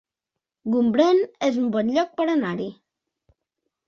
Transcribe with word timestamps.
Gombrèn 0.75 1.19
es 1.47 1.59
un 1.63 1.67
bon 1.75 1.91
lloc 1.97 2.15
per 2.21 2.27
anar-hi 2.37 2.65